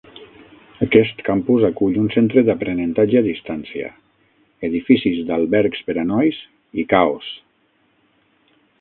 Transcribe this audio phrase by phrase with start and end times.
[0.85, 3.93] Aquest campus acull un centre d'aprenentatge a distància,
[4.71, 6.45] edificis d'albergs per a nois
[6.85, 7.33] i caos.